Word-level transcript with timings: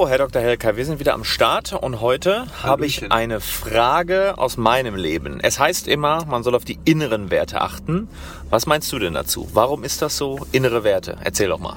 So, 0.00 0.08
Herr 0.08 0.16
Dr. 0.16 0.40
Helker, 0.40 0.78
wir 0.78 0.86
sind 0.86 0.98
wieder 0.98 1.12
am 1.12 1.24
Start 1.24 1.74
und 1.74 2.00
heute 2.00 2.46
habe 2.62 2.86
ich 2.86 3.12
eine 3.12 3.38
Frage 3.38 4.38
aus 4.38 4.56
meinem 4.56 4.96
Leben. 4.96 5.40
Es 5.42 5.58
heißt 5.58 5.86
immer, 5.88 6.24
man 6.24 6.42
soll 6.42 6.54
auf 6.54 6.64
die 6.64 6.78
inneren 6.86 7.30
Werte 7.30 7.60
achten. 7.60 8.08
Was 8.48 8.64
meinst 8.64 8.90
du 8.94 8.98
denn 8.98 9.12
dazu? 9.12 9.46
Warum 9.52 9.84
ist 9.84 10.00
das 10.00 10.16
so? 10.16 10.38
Innere 10.52 10.84
Werte. 10.84 11.18
Erzähl 11.22 11.50
doch 11.50 11.58
mal. 11.58 11.76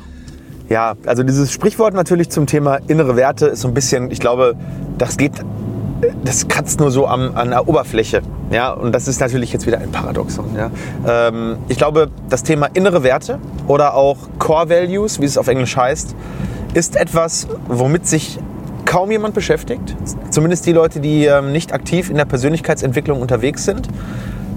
Ja, 0.69 0.95
also 1.05 1.23
dieses 1.23 1.51
Sprichwort 1.51 1.95
natürlich 1.95 2.29
zum 2.29 2.47
Thema 2.47 2.77
innere 2.87 3.17
Werte 3.17 3.47
ist 3.47 3.59
so 3.59 3.67
ein 3.67 3.73
bisschen, 3.73 4.09
ich 4.09 4.21
glaube, 4.21 4.55
das 4.97 5.17
geht, 5.17 5.33
das 6.23 6.47
kratzt 6.47 6.79
nur 6.79 6.91
so 6.91 7.07
am, 7.07 7.35
an 7.35 7.49
der 7.49 7.67
Oberfläche. 7.67 8.21
Ja, 8.51 8.71
und 8.71 8.93
das 8.93 9.09
ist 9.09 9.19
natürlich 9.19 9.51
jetzt 9.51 9.67
wieder 9.67 9.79
ein 9.79 9.91
Paradoxon. 9.91 10.55
Ja. 10.55 10.71
Ähm, 11.05 11.57
ich 11.67 11.77
glaube, 11.77 12.09
das 12.29 12.43
Thema 12.43 12.67
innere 12.67 13.03
Werte 13.03 13.39
oder 13.67 13.95
auch 13.95 14.15
Core 14.39 14.69
Values, 14.69 15.19
wie 15.19 15.25
es 15.25 15.37
auf 15.37 15.49
Englisch 15.49 15.75
heißt, 15.75 16.15
ist 16.73 16.95
etwas, 16.95 17.47
womit 17.67 18.07
sich 18.07 18.39
kaum 18.85 19.11
jemand 19.11 19.33
beschäftigt. 19.33 19.95
Zumindest 20.29 20.65
die 20.65 20.73
Leute, 20.73 20.99
die 20.99 21.25
ähm, 21.25 21.51
nicht 21.51 21.73
aktiv 21.73 22.09
in 22.09 22.17
der 22.17 22.25
Persönlichkeitsentwicklung 22.25 23.21
unterwegs 23.21 23.63
sind. 23.65 23.87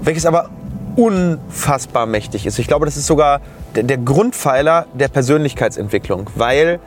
Welches 0.03 0.25
aber 0.25 0.49
unfassbar 0.95 2.07
mächtig 2.07 2.45
ist. 2.45 2.57
Ich 2.59 2.67
glaube, 2.67 2.85
das 2.85 2.97
ist 2.97 3.05
sogar 3.05 3.41
der, 3.75 3.83
der 3.83 3.97
Grundpfeiler 3.97 4.87
der 4.93 5.07
Persönlichkeitsentwicklung, 5.07 6.29
weil 6.35 6.79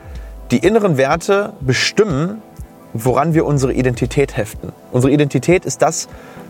die 0.51 0.57
inneren 0.57 0.97
Werte 0.97 1.53
bestimmen, 1.61 2.41
woran 2.93 3.33
wir 3.33 3.45
unsere 3.45 3.73
Identität 3.73 4.35
heften. 4.35 4.73
Unsere 4.91 5.13
Identität 5.13 5.65
ist 5.65 5.81
das, 5.81 6.09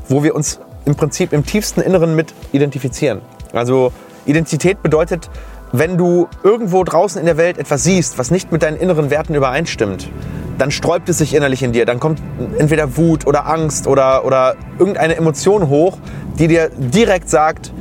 wo 0.10 0.24
wir 0.24 0.34
uns 0.34 0.60
im 0.86 0.96
Prinzip 0.96 1.34
im 1.34 1.46
tiefsten 1.46 1.82
Inneren 1.82 2.16
mit 2.16 2.34
identifizieren. 2.52 3.22
Also 3.54 3.94
Identität 4.26 4.82
bedeutet, 4.82 5.30
wenn 5.72 5.98
du 5.98 6.28
irgendwo 6.44 6.84
draußen 6.84 7.20
in 7.20 7.26
der 7.26 7.38
Welt 7.38 7.58
etwas 7.58 7.84
siehst, 7.84 8.18
was 8.18 8.32
nicht 8.32 8.52
mit 8.52 8.64
deinen 8.64 8.78
inneren 8.78 9.10
Werten 9.10 9.36
übereinstimmt, 9.36 10.10
dann 10.58 10.72
sträubt 10.72 11.10
es 11.10 11.18
sich 11.18 11.34
innerlich 11.34 11.64
in 11.64 11.72
dir. 11.72 11.86
Dann 11.86 12.00
kommt 12.00 12.22
entweder 12.58 12.98
Wut 12.98 13.26
oder 13.26 13.48
Angst 13.48 13.88
oder, 13.88 14.26
oder 14.26 14.56
irgendeine 14.78 15.16
Emotion 15.16 15.70
hoch, 15.70 15.98
die 16.38 16.48
dir 16.48 16.70
direkt 16.78 17.30
sagt, 17.30 17.72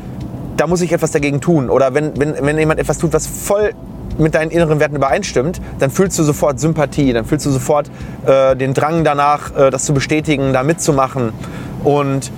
da 0.56 0.66
muss 0.66 0.80
ich 0.80 0.92
etwas 0.92 1.10
dagegen 1.10 1.40
tun. 1.40 1.68
Oder 1.68 1.94
wenn, 1.94 2.18
wenn, 2.18 2.34
wenn 2.40 2.58
jemand 2.58 2.80
etwas 2.80 2.98
tut, 2.98 3.12
was 3.12 3.26
voll 3.26 3.72
mit 4.18 4.34
deinen 4.34 4.50
inneren 4.50 4.80
Werten 4.80 4.96
übereinstimmt, 4.96 5.60
dann 5.78 5.90
fühlst 5.90 6.18
du 6.18 6.22
sofort 6.22 6.60
Sympathie, 6.60 7.12
dann 7.12 7.24
fühlst 7.24 7.46
du 7.46 7.50
sofort 7.50 7.90
äh, 8.26 8.54
den 8.56 8.74
Drang 8.74 9.04
danach, 9.04 9.56
äh, 9.56 9.70
das 9.70 9.84
zu 9.84 9.94
bestätigen, 9.94 10.52
da 10.52 10.62
mitzumachen. 10.62 11.32
Und 11.84 12.30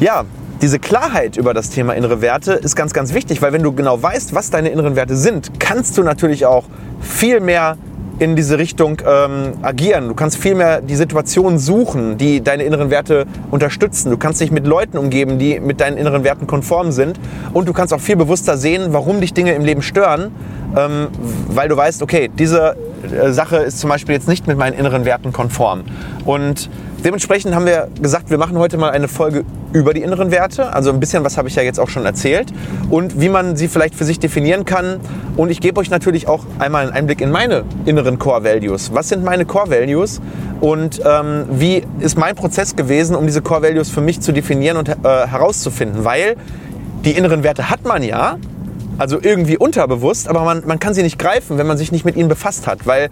ja, 0.00 0.24
diese 0.62 0.78
Klarheit 0.78 1.36
über 1.36 1.54
das 1.54 1.70
Thema 1.70 1.92
innere 1.94 2.20
Werte 2.20 2.52
ist 2.52 2.76
ganz, 2.76 2.94
ganz 2.94 3.12
wichtig, 3.12 3.42
weil 3.42 3.52
wenn 3.52 3.64
du 3.64 3.72
genau 3.72 4.00
weißt, 4.00 4.32
was 4.32 4.50
deine 4.50 4.68
inneren 4.68 4.94
Werte 4.94 5.16
sind, 5.16 5.58
kannst 5.58 5.98
du 5.98 6.04
natürlich 6.04 6.46
auch 6.46 6.64
viel 7.00 7.40
mehr 7.40 7.76
in 8.20 8.36
diese 8.36 8.58
Richtung 8.58 9.02
ähm, 9.04 9.54
agieren. 9.62 10.06
Du 10.06 10.14
kannst 10.14 10.38
viel 10.38 10.54
mehr 10.54 10.80
die 10.80 10.94
Situationen 10.94 11.58
suchen, 11.58 12.16
die 12.16 12.40
deine 12.40 12.62
inneren 12.62 12.90
Werte 12.90 13.26
unterstützen. 13.50 14.10
Du 14.10 14.16
kannst 14.16 14.40
dich 14.40 14.52
mit 14.52 14.64
Leuten 14.64 14.98
umgeben, 14.98 15.40
die 15.40 15.58
mit 15.58 15.80
deinen 15.80 15.96
inneren 15.96 16.22
Werten 16.22 16.46
konform 16.46 16.92
sind. 16.92 17.18
Und 17.52 17.68
du 17.68 17.72
kannst 17.72 17.92
auch 17.92 18.00
viel 18.00 18.14
bewusster 18.14 18.56
sehen, 18.56 18.92
warum 18.92 19.20
dich 19.20 19.34
Dinge 19.34 19.54
im 19.54 19.64
Leben 19.64 19.82
stören, 19.82 20.30
ähm, 20.76 21.08
weil 21.48 21.68
du 21.68 21.76
weißt, 21.76 22.02
okay, 22.02 22.30
diese 22.38 22.76
äh, 23.10 23.32
Sache 23.32 23.56
ist 23.56 23.80
zum 23.80 23.90
Beispiel 23.90 24.14
jetzt 24.14 24.28
nicht 24.28 24.46
mit 24.46 24.56
meinen 24.56 24.78
inneren 24.78 25.04
Werten 25.04 25.32
konform. 25.32 25.82
Und 26.24 26.70
Dementsprechend 27.04 27.52
haben 27.52 27.66
wir 27.66 27.88
gesagt, 28.00 28.30
wir 28.30 28.38
machen 28.38 28.56
heute 28.58 28.78
mal 28.78 28.90
eine 28.90 29.08
Folge 29.08 29.44
über 29.72 29.92
die 29.92 30.02
inneren 30.02 30.30
Werte. 30.30 30.72
Also 30.72 30.90
ein 30.90 31.00
bisschen 31.00 31.24
was 31.24 31.36
habe 31.36 31.48
ich 31.48 31.56
ja 31.56 31.62
jetzt 31.62 31.80
auch 31.80 31.88
schon 31.88 32.06
erzählt 32.06 32.52
und 32.90 33.20
wie 33.20 33.28
man 33.28 33.56
sie 33.56 33.66
vielleicht 33.66 33.96
für 33.96 34.04
sich 34.04 34.20
definieren 34.20 34.64
kann. 34.64 35.00
Und 35.36 35.50
ich 35.50 35.60
gebe 35.60 35.80
euch 35.80 35.90
natürlich 35.90 36.28
auch 36.28 36.44
einmal 36.60 36.84
einen 36.84 36.92
Einblick 36.92 37.20
in 37.20 37.32
meine 37.32 37.64
inneren 37.86 38.20
Core 38.20 38.44
Values. 38.44 38.94
Was 38.94 39.08
sind 39.08 39.24
meine 39.24 39.44
Core 39.44 39.70
Values 39.70 40.20
und 40.60 41.00
ähm, 41.04 41.46
wie 41.50 41.82
ist 41.98 42.16
mein 42.16 42.36
Prozess 42.36 42.76
gewesen, 42.76 43.16
um 43.16 43.26
diese 43.26 43.42
Core 43.42 43.62
Values 43.62 43.90
für 43.90 44.00
mich 44.00 44.20
zu 44.20 44.30
definieren 44.30 44.76
und 44.76 44.88
äh, 44.88 44.94
herauszufinden? 45.02 46.04
Weil 46.04 46.36
die 47.04 47.12
inneren 47.12 47.42
Werte 47.42 47.68
hat 47.68 47.84
man 47.84 48.04
ja, 48.04 48.36
also 48.98 49.18
irgendwie 49.20 49.56
unterbewusst, 49.56 50.28
aber 50.28 50.44
man, 50.44 50.62
man 50.66 50.78
kann 50.78 50.94
sie 50.94 51.02
nicht 51.02 51.18
greifen, 51.18 51.58
wenn 51.58 51.66
man 51.66 51.78
sich 51.78 51.90
nicht 51.90 52.04
mit 52.04 52.14
ihnen 52.14 52.28
befasst 52.28 52.68
hat, 52.68 52.86
weil 52.86 53.10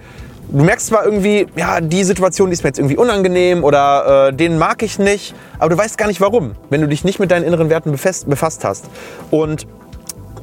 du 0.53 0.65
merkst 0.65 0.89
zwar 0.89 1.05
irgendwie, 1.05 1.47
ja, 1.57 1.81
die 1.81 2.05
Situation 2.05 2.51
die 2.51 2.55
ist 2.55 2.63
mir 2.63 2.69
jetzt 2.69 2.79
irgendwie 2.79 2.97
unangenehm 2.97 3.65
oder 3.65 4.29
äh, 4.29 4.33
den 4.33 4.59
mag 4.59 4.83
ich 4.83 4.99
nicht, 4.99 5.35
aber 5.59 5.71
du 5.71 5.79
weißt 5.79 5.97
gar 5.99 6.09
nicht 6.09 6.21
warum, 6.21 6.53
wenn 6.71 6.81
du 6.81 6.89
dich 6.89 7.05
nicht 7.05 7.19
mit 7.19 7.31
deinen 7.31 7.45
inneren 7.45 7.71
Werten 7.71 7.93
befasst, 7.93 8.29
befasst 8.29 8.65
hast. 8.65 8.87
Und 9.31 9.67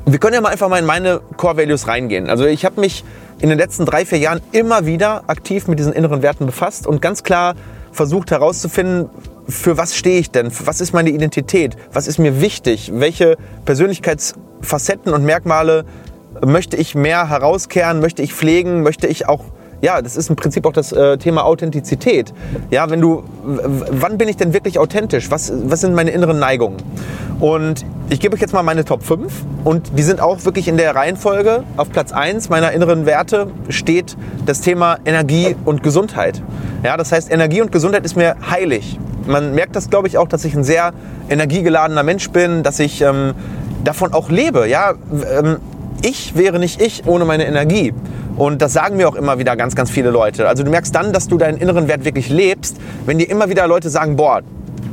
wir 0.05 0.19
können 0.19 0.35
ja 0.35 0.41
mal 0.41 0.49
einfach 0.49 0.69
mal 0.69 0.79
in 0.79 0.85
meine 0.85 1.19
Core 1.35 1.57
Values 1.57 1.87
reingehen. 1.87 2.29
Also 2.29 2.45
ich 2.45 2.63
habe 2.63 2.79
mich 2.79 3.03
in 3.39 3.49
den 3.49 3.57
letzten 3.57 3.85
drei, 3.85 4.05
vier 4.05 4.17
Jahren 4.19 4.41
immer 4.51 4.85
wieder 4.85 5.23
aktiv 5.27 5.67
mit 5.67 5.79
diesen 5.79 5.93
inneren 5.93 6.21
Werten 6.21 6.45
befasst 6.45 6.87
und 6.87 7.01
ganz 7.01 7.23
klar 7.23 7.55
versucht 7.91 8.31
herauszufinden, 8.31 9.09
für 9.49 9.77
was 9.77 9.95
stehe 9.95 10.19
ich 10.19 10.31
denn? 10.31 10.51
Was 10.65 10.81
ist 10.81 10.93
meine 10.93 11.09
Identität? 11.09 11.77
Was 11.93 12.07
ist 12.07 12.19
mir 12.19 12.41
wichtig? 12.41 12.91
Welche 12.93 13.37
Persönlichkeitsfacetten 13.65 15.13
und 15.13 15.23
Merkmale 15.23 15.85
möchte 16.45 16.75
ich 16.77 16.95
mehr 16.95 17.29
herauskehren? 17.29 17.99
Möchte 18.01 18.21
ich 18.21 18.33
pflegen? 18.33 18.83
Möchte 18.83 19.07
ich 19.07 19.27
auch 19.27 19.45
ja, 19.81 20.01
das 20.01 20.15
ist 20.15 20.29
im 20.29 20.35
Prinzip 20.35 20.65
auch 20.65 20.73
das 20.73 20.91
äh, 20.91 21.17
Thema 21.17 21.45
Authentizität. 21.45 22.33
Ja, 22.71 22.89
wenn 22.89 23.01
du, 23.01 23.23
wann 23.43 24.17
bin 24.17 24.27
ich 24.27 24.37
denn 24.37 24.53
wirklich 24.53 24.79
authentisch? 24.79 25.29
Was, 25.29 25.51
was 25.65 25.81
sind 25.81 25.93
meine 25.93 26.11
inneren 26.11 26.39
Neigungen? 26.39 26.77
Und 27.39 27.85
ich 28.09 28.19
gebe 28.19 28.35
euch 28.35 28.41
jetzt 28.41 28.53
mal 28.53 28.63
meine 28.63 28.85
Top 28.85 29.03
5 29.03 29.31
und 29.63 29.97
die 29.97 30.01
sind 30.01 30.21
auch 30.21 30.45
wirklich 30.45 30.67
in 30.67 30.77
der 30.77 30.95
Reihenfolge. 30.95 31.63
Auf 31.75 31.91
Platz 31.91 32.11
1 32.11 32.49
meiner 32.49 32.71
inneren 32.71 33.05
Werte 33.05 33.51
steht 33.69 34.17
das 34.45 34.61
Thema 34.61 34.97
Energie 35.05 35.55
und 35.65 35.83
Gesundheit. 35.83 36.41
Ja, 36.83 36.97
das 36.97 37.11
heißt, 37.11 37.31
Energie 37.31 37.61
und 37.61 37.71
Gesundheit 37.71 38.05
ist 38.05 38.15
mir 38.15 38.35
heilig. 38.49 38.99
Man 39.27 39.53
merkt 39.53 39.75
das, 39.75 39.89
glaube 39.89 40.07
ich, 40.07 40.17
auch, 40.17 40.27
dass 40.27 40.45
ich 40.45 40.55
ein 40.55 40.63
sehr 40.63 40.93
energiegeladener 41.29 42.01
Mensch 42.01 42.29
bin, 42.29 42.63
dass 42.63 42.79
ich 42.79 43.01
ähm, 43.01 43.33
davon 43.83 44.13
auch 44.13 44.29
lebe. 44.29 44.67
Ja, 44.67 44.93
ähm, 45.11 45.57
ich 46.07 46.35
wäre 46.35 46.57
nicht 46.57 46.81
ich 46.81 47.05
ohne 47.05 47.25
meine 47.25 47.45
Energie. 47.45 47.93
Und 48.37 48.61
das 48.61 48.73
sagen 48.73 48.97
mir 48.97 49.09
auch 49.09 49.15
immer 49.15 49.39
wieder 49.39 49.55
ganz, 49.55 49.75
ganz 49.75 49.89
viele 49.89 50.09
Leute. 50.09 50.47
Also 50.47 50.63
du 50.63 50.69
merkst 50.69 50.95
dann, 50.95 51.11
dass 51.11 51.27
du 51.27 51.37
deinen 51.37 51.57
inneren 51.57 51.87
Wert 51.87 52.05
wirklich 52.05 52.29
lebst, 52.29 52.77
wenn 53.05 53.17
dir 53.17 53.29
immer 53.29 53.49
wieder 53.49 53.67
Leute 53.67 53.89
sagen, 53.89 54.15
boah, 54.15 54.41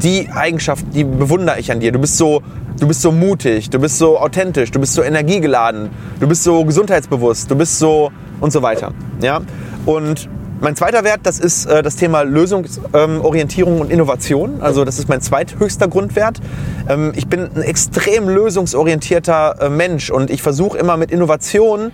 die 0.03 0.29
Eigenschaft, 0.35 0.85
die 0.93 1.05
bewundere 1.05 1.61
ich 1.61 1.71
an 1.71 1.81
dir. 1.81 1.93
Du 1.93 1.99
bist 1.99 2.17
so, 2.17 2.43
du 2.81 2.89
bist 2.89 3.03
so 3.03 3.13
mutig, 3.13 3.71
du 3.71 3.79
bist 3.79 3.99
so 3.99 4.19
authentisch, 4.19 4.71
du 4.71 4.81
bist 4.81 4.95
so 4.95 5.03
energiegeladen, 5.03 5.91
du 6.19 6.27
bist 6.27 6.43
so 6.43 6.65
gesundheitsbewusst, 6.65 7.51
du 7.51 7.55
bist 7.55 7.79
so 7.79 8.11
und 8.41 8.53
so 8.53 8.63
weiter. 8.63 8.93
Ja? 9.21 9.41
Und 9.87 10.29
mein 10.61 10.77
zweiter 10.77 11.05
Wert, 11.05 11.21
das 11.25 11.39
ist 11.39 11.67
äh, 11.67 11.83
das 11.83 11.97
Thema 11.97 12.23
Lösungsorientierung 12.23 13.75
ähm, 13.75 13.81
und 13.81 13.91
Innovation. 13.91 14.61
Also 14.61 14.85
das 14.85 14.99
ist 14.99 15.09
mein 15.09 15.21
zweithöchster 15.21 15.89
Grundwert. 15.89 16.41
Ähm, 16.89 17.13
ich 17.17 17.27
bin 17.27 17.51
ein 17.55 17.63
extrem 17.63 18.29
lösungsorientierter 18.29 19.57
äh, 19.61 19.69
Mensch 19.69 20.11
und 20.11 20.31
ich 20.31 20.43
versuche 20.43 20.79
immer 20.79 20.97
mit 20.97 21.11
Innovation 21.11 21.93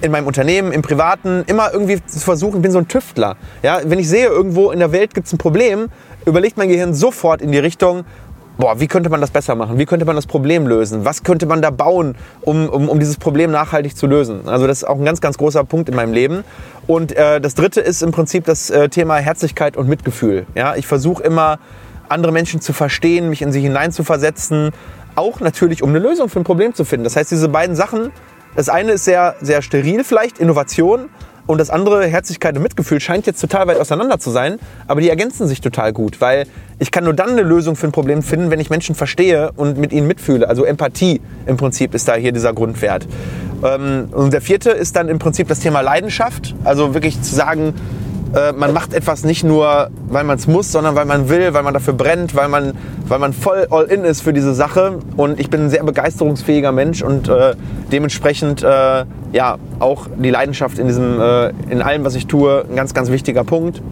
in 0.00 0.10
meinem 0.10 0.26
Unternehmen, 0.26 0.72
im 0.72 0.82
Privaten, 0.82 1.44
immer 1.46 1.72
irgendwie 1.72 2.04
zu 2.04 2.18
versuchen, 2.18 2.56
ich 2.56 2.62
bin 2.62 2.72
so 2.72 2.78
ein 2.78 2.88
Tüftler. 2.88 3.36
Ja, 3.62 3.80
wenn 3.84 3.98
ich 3.98 4.08
sehe, 4.08 4.26
irgendwo 4.26 4.72
in 4.72 4.80
der 4.80 4.90
Welt 4.92 5.14
gibt 5.14 5.28
es 5.28 5.32
ein 5.32 5.38
Problem, 5.38 5.88
überlegt 6.26 6.56
mein 6.56 6.68
Gehirn 6.68 6.92
sofort 6.92 7.40
in 7.40 7.52
die 7.52 7.58
Richtung, 7.58 8.04
boah, 8.62 8.78
wie 8.78 8.86
könnte 8.86 9.10
man 9.10 9.20
das 9.20 9.32
besser 9.32 9.56
machen? 9.56 9.76
Wie 9.76 9.86
könnte 9.86 10.06
man 10.06 10.14
das 10.14 10.26
Problem 10.26 10.68
lösen? 10.68 11.04
Was 11.04 11.24
könnte 11.24 11.46
man 11.46 11.60
da 11.60 11.70
bauen, 11.70 12.14
um, 12.42 12.68
um, 12.68 12.88
um 12.88 13.00
dieses 13.00 13.16
Problem 13.16 13.50
nachhaltig 13.50 13.96
zu 13.96 14.06
lösen? 14.06 14.42
Also 14.46 14.68
das 14.68 14.78
ist 14.78 14.84
auch 14.84 15.00
ein 15.00 15.04
ganz, 15.04 15.20
ganz 15.20 15.36
großer 15.36 15.64
Punkt 15.64 15.88
in 15.88 15.96
meinem 15.96 16.12
Leben. 16.12 16.44
Und 16.86 17.10
äh, 17.10 17.40
das 17.40 17.56
Dritte 17.56 17.80
ist 17.80 18.04
im 18.04 18.12
Prinzip 18.12 18.44
das 18.44 18.70
äh, 18.70 18.88
Thema 18.88 19.16
Herzlichkeit 19.16 19.76
und 19.76 19.88
Mitgefühl. 19.88 20.46
Ja, 20.54 20.76
ich 20.76 20.86
versuche 20.86 21.24
immer, 21.24 21.58
andere 22.08 22.30
Menschen 22.30 22.60
zu 22.60 22.72
verstehen, 22.72 23.30
mich 23.30 23.42
in 23.42 23.50
sie 23.50 23.62
hineinzuversetzen, 23.62 24.70
auch 25.16 25.40
natürlich, 25.40 25.82
um 25.82 25.88
eine 25.88 25.98
Lösung 25.98 26.28
für 26.28 26.38
ein 26.38 26.44
Problem 26.44 26.72
zu 26.72 26.84
finden. 26.84 27.02
Das 27.02 27.16
heißt, 27.16 27.32
diese 27.32 27.48
beiden 27.48 27.74
Sachen 27.74 28.12
das 28.54 28.68
eine 28.68 28.92
ist 28.92 29.04
sehr, 29.04 29.36
sehr 29.40 29.62
steril 29.62 30.04
vielleicht, 30.04 30.38
Innovation. 30.38 31.08
Und 31.46 31.58
das 31.58 31.70
andere, 31.70 32.06
Herzlichkeit 32.06 32.56
und 32.56 32.62
Mitgefühl, 32.62 33.00
scheint 33.00 33.26
jetzt 33.26 33.40
total 33.40 33.66
weit 33.66 33.78
auseinander 33.78 34.18
zu 34.18 34.30
sein. 34.30 34.58
Aber 34.86 35.00
die 35.00 35.10
ergänzen 35.10 35.48
sich 35.48 35.60
total 35.60 35.92
gut, 35.92 36.20
weil 36.20 36.46
ich 36.78 36.90
kann 36.90 37.04
nur 37.04 37.14
dann 37.14 37.30
eine 37.30 37.42
Lösung 37.42 37.76
für 37.76 37.86
ein 37.86 37.92
Problem 37.92 38.22
finden, 38.22 38.50
wenn 38.50 38.60
ich 38.60 38.70
Menschen 38.70 38.94
verstehe 38.94 39.52
und 39.56 39.78
mit 39.78 39.92
ihnen 39.92 40.06
mitfühle. 40.06 40.48
Also 40.48 40.64
Empathie 40.64 41.20
im 41.46 41.56
Prinzip 41.56 41.94
ist 41.94 42.08
da 42.08 42.14
hier 42.14 42.32
dieser 42.32 42.52
Grundwert. 42.52 43.06
Ähm, 43.64 44.08
und 44.12 44.32
der 44.32 44.40
vierte 44.40 44.70
ist 44.70 44.96
dann 44.96 45.08
im 45.08 45.18
Prinzip 45.18 45.48
das 45.48 45.60
Thema 45.60 45.80
Leidenschaft. 45.80 46.54
Also 46.64 46.94
wirklich 46.94 47.20
zu 47.22 47.34
sagen, 47.34 47.74
äh, 48.34 48.52
man 48.52 48.72
macht 48.72 48.94
etwas 48.94 49.24
nicht 49.24 49.44
nur, 49.44 49.90
weil 50.08 50.24
man 50.24 50.38
es 50.38 50.46
muss, 50.46 50.72
sondern 50.72 50.94
weil 50.94 51.04
man 51.04 51.28
will, 51.28 51.54
weil 51.54 51.62
man 51.62 51.74
dafür 51.74 51.94
brennt, 51.94 52.34
weil 52.34 52.48
man, 52.48 52.72
weil 53.06 53.18
man 53.18 53.32
voll 53.32 53.66
all 53.70 53.84
in 53.84 54.04
ist 54.04 54.22
für 54.22 54.32
diese 54.32 54.54
Sache. 54.54 54.98
Und 55.16 55.38
ich 55.38 55.50
bin 55.50 55.62
ein 55.62 55.70
sehr 55.70 55.84
begeisterungsfähiger 55.84 56.72
Mensch 56.72 57.02
und 57.02 57.28
äh, 57.28 57.54
dementsprechend 57.90 58.62
äh, 58.62 59.04
ja 59.32 59.56
auch 59.78 60.06
die 60.16 60.30
Leidenschaft 60.30 60.78
in 60.78 60.86
diesem, 60.86 61.20
äh, 61.20 61.50
in 61.70 61.82
allem, 61.82 62.04
was 62.04 62.14
ich 62.14 62.26
tue, 62.26 62.64
ein 62.68 62.76
ganz, 62.76 62.94
ganz 62.94 63.10
wichtiger 63.10 63.44
Punkt. 63.44 63.82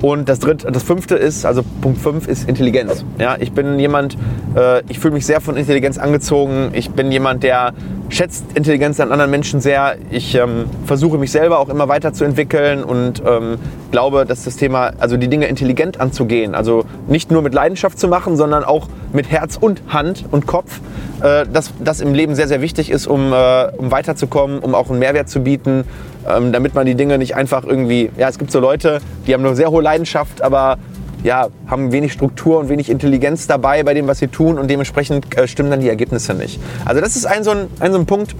Und 0.00 0.28
das 0.28 0.38
dritte, 0.38 0.70
das 0.70 0.82
fünfte 0.82 1.16
ist, 1.16 1.44
also 1.44 1.62
Punkt 1.80 1.98
5 2.00 2.28
ist 2.28 2.48
Intelligenz. 2.48 3.04
Ja, 3.18 3.36
ich 3.38 3.52
bin 3.52 3.78
jemand, 3.78 4.16
äh, 4.54 4.82
ich 4.88 4.98
fühle 4.98 5.14
mich 5.14 5.26
sehr 5.26 5.40
von 5.40 5.56
Intelligenz 5.56 5.98
angezogen. 5.98 6.70
Ich 6.72 6.90
bin 6.90 7.10
jemand, 7.10 7.42
der 7.42 7.72
schätzt 8.08 8.44
Intelligenz 8.54 9.00
an 9.00 9.12
anderen 9.12 9.30
Menschen 9.30 9.60
sehr. 9.60 9.96
Ich 10.10 10.34
ähm, 10.34 10.66
versuche 10.86 11.18
mich 11.18 11.32
selber 11.32 11.58
auch 11.58 11.68
immer 11.68 11.88
weiterzuentwickeln 11.88 12.84
und 12.84 13.22
ähm, 13.26 13.58
glaube, 13.90 14.24
dass 14.24 14.44
das 14.44 14.56
Thema, 14.56 14.92
also 14.98 15.16
die 15.16 15.28
Dinge 15.28 15.46
intelligent 15.46 16.00
anzugehen, 16.00 16.54
also 16.54 16.84
nicht 17.08 17.30
nur 17.30 17.42
mit 17.42 17.52
Leidenschaft 17.52 17.98
zu 17.98 18.08
machen, 18.08 18.36
sondern 18.36 18.64
auch 18.64 18.88
mit 19.12 19.30
Herz 19.30 19.56
und 19.60 19.82
Hand 19.88 20.24
und 20.30 20.46
Kopf, 20.46 20.80
äh, 21.22 21.44
dass 21.52 21.72
das 21.80 22.00
im 22.00 22.14
Leben 22.14 22.34
sehr, 22.34 22.48
sehr 22.48 22.60
wichtig 22.60 22.90
ist, 22.90 23.06
um, 23.06 23.32
äh, 23.32 23.68
um 23.76 23.90
weiterzukommen, 23.90 24.60
um 24.60 24.74
auch 24.74 24.90
einen 24.90 25.00
Mehrwert 25.00 25.28
zu 25.28 25.40
bieten, 25.40 25.84
ähm, 26.28 26.52
damit 26.52 26.74
man 26.74 26.86
die 26.86 26.94
Dinge 26.94 27.18
nicht 27.18 27.34
einfach 27.34 27.64
irgendwie, 27.64 28.10
ja, 28.16 28.28
es 28.28 28.38
gibt 28.38 28.50
so 28.50 28.60
Leute, 28.60 29.00
die 29.26 29.34
haben 29.34 29.44
eine 29.44 29.56
sehr 29.56 29.70
hohe 29.70 29.82
Leidenschaft, 29.82 30.42
aber 30.42 30.78
ja, 31.24 31.48
haben 31.66 31.92
wenig 31.92 32.12
Struktur 32.12 32.58
und 32.58 32.68
wenig 32.68 32.90
Intelligenz 32.90 33.46
dabei 33.46 33.82
bei 33.82 33.94
dem, 33.94 34.06
was 34.06 34.18
sie 34.18 34.28
tun 34.28 34.58
und 34.58 34.70
dementsprechend 34.70 35.36
äh, 35.36 35.48
stimmen 35.48 35.70
dann 35.70 35.80
die 35.80 35.88
Ergebnisse 35.88 36.34
nicht. 36.34 36.60
Also 36.84 37.00
das 37.00 37.16
ist 37.16 37.26
ein 37.26 37.44
so 37.44 37.50
ein, 37.50 37.66
ein, 37.80 37.92
so 37.92 37.98
ein 37.98 38.06
Punkt, 38.06 38.34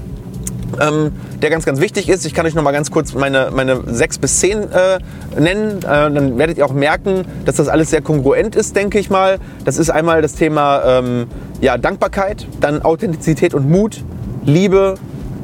ähm, 0.80 1.12
der 1.42 1.50
ganz, 1.50 1.64
ganz 1.64 1.80
wichtig 1.80 2.08
ist. 2.08 2.24
Ich 2.24 2.34
kann 2.34 2.46
euch 2.46 2.54
noch 2.54 2.62
mal 2.62 2.72
ganz 2.72 2.90
kurz 2.90 3.14
meine, 3.14 3.50
meine 3.52 3.82
6 3.86 4.18
bis 4.18 4.40
10 4.40 4.70
äh, 4.70 4.98
nennen. 5.38 5.78
Äh, 5.78 5.82
dann 5.82 6.38
werdet 6.38 6.58
ihr 6.58 6.66
auch 6.66 6.72
merken, 6.72 7.24
dass 7.44 7.56
das 7.56 7.68
alles 7.68 7.90
sehr 7.90 8.02
kongruent 8.02 8.54
ist, 8.54 8.76
denke 8.76 8.98
ich 8.98 9.10
mal. 9.10 9.38
Das 9.64 9.78
ist 9.78 9.90
einmal 9.90 10.22
das 10.22 10.34
Thema 10.34 10.82
ähm, 10.84 11.26
ja, 11.60 11.78
Dankbarkeit, 11.78 12.46
dann 12.60 12.82
Authentizität 12.82 13.54
und 13.54 13.68
Mut, 13.68 14.04
Liebe, 14.44 14.94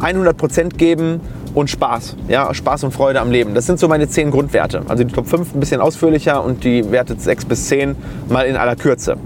100% 0.00 0.76
geben 0.76 1.20
und 1.54 1.70
Spaß. 1.70 2.16
Ja, 2.28 2.52
Spaß 2.52 2.84
und 2.84 2.92
Freude 2.92 3.20
am 3.20 3.30
Leben. 3.30 3.54
Das 3.54 3.66
sind 3.66 3.78
so 3.78 3.88
meine 3.88 4.08
zehn 4.08 4.30
Grundwerte. 4.30 4.82
Also 4.88 5.04
die 5.04 5.12
Top 5.12 5.28
5 5.28 5.54
ein 5.54 5.60
bisschen 5.60 5.80
ausführlicher 5.80 6.44
und 6.44 6.64
die 6.64 6.90
Werte 6.90 7.16
6 7.18 7.44
bis 7.46 7.68
10 7.68 7.96
mal 8.28 8.46
in 8.46 8.56
aller 8.56 8.76
Kürze. 8.76 9.16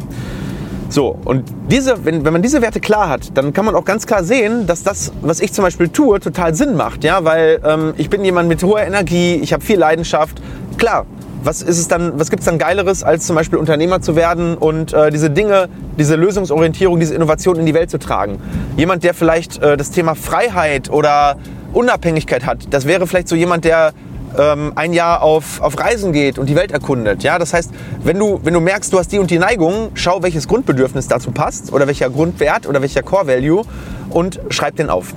So, 0.91 1.19
und 1.25 1.45
diese, 1.71 2.07
wenn, 2.07 2.25
wenn 2.25 2.33
man 2.33 2.41
diese 2.41 2.63
Werte 2.63 2.81
klar 2.81 3.11
hat, 3.11 3.37
dann 3.37 3.53
kann 3.53 3.67
man 3.67 3.75
auch 3.75 3.85
ganz 3.85 4.07
klar 4.07 4.25
sehen, 4.25 4.67
dass 4.67 4.83
das, 4.83 5.13
was 5.21 5.41
ich 5.41 5.53
zum 5.53 5.63
Beispiel 5.65 5.89
tue, 5.89 6.19
total 6.19 6.55
Sinn 6.55 6.77
macht. 6.77 7.05
Ja, 7.05 7.25
weil 7.25 7.61
ähm, 7.63 7.93
ich 7.99 8.09
bin 8.09 8.25
jemand 8.25 8.49
mit 8.49 8.63
hoher 8.63 8.81
Energie, 8.81 9.35
ich 9.35 9.53
habe 9.53 9.63
viel 9.63 9.79
Leidenschaft. 9.79 10.41
Klar, 10.79 11.05
was 11.45 11.61
ist 11.61 11.79
es 11.79 11.89
dann, 11.89 12.19
was 12.19 12.31
gibt 12.31 12.41
es 12.41 12.47
dann 12.47 12.59
Geileres, 12.59 13.05
als 13.05 13.27
zum 13.27 13.37
Beispiel 13.37 13.59
Unternehmer 13.59 14.01
zu 14.01 14.17
werden 14.17 14.57
und 14.57 14.95
äh, 14.95 15.11
diese 15.11 15.29
Dinge, 15.29 15.69
diese 15.99 16.17
Lösungsorientierung, 16.17 16.99
diese 16.99 17.15
Innovation 17.15 17.57
in 17.57 17.67
die 17.67 17.75
Welt 17.75 17.91
zu 17.91 17.99
tragen? 17.99 18.41
Jemand, 18.77 19.05
der 19.05 19.13
vielleicht 19.13 19.63
äh, 19.63 19.77
das 19.77 19.91
Thema 19.91 20.15
Freiheit 20.15 20.91
oder 20.91 21.37
Unabhängigkeit 21.73 22.47
hat. 22.47 22.73
Das 22.73 22.87
wäre 22.87 23.07
vielleicht 23.07 23.29
so 23.29 23.37
jemand, 23.37 23.65
der 23.65 23.93
ähm, 24.37 24.73
ein 24.75 24.93
Jahr 24.93 25.23
auf, 25.23 25.61
auf 25.61 25.79
Reisen 25.79 26.13
geht 26.13 26.39
und 26.39 26.49
die 26.49 26.57
Welt 26.57 26.73
erkundet. 26.73 27.23
Ja? 27.23 27.39
Das 27.39 27.55
heißt, 27.55 27.71
wenn 28.03 28.19
du, 28.19 28.41
wenn 28.43 28.55
du 28.55 28.61
merkst, 28.61 28.93
du 28.93 28.99
hast 28.99 29.13
die 29.13 29.19
und 29.19 29.31
die 29.31 29.39
Neigung, 29.39 29.91
schau, 29.95 30.23
welches 30.23 30.49
Grundbedürfnis 30.49 31.09
dazu 31.09 31.31
passt 31.31 31.73
oder 31.73 31.87
welcher 31.87 32.11
Grundwert 32.11 32.67
oder 32.67 32.83
welcher 32.83 33.03
Core 33.03 33.27
Value 33.27 33.65
und 34.11 34.41
schreib 34.51 34.77
den 34.77 34.91
auf. 34.91 35.15